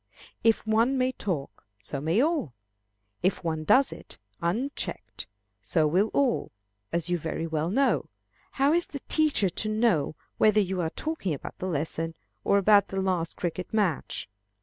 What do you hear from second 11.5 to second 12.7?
the lesson, or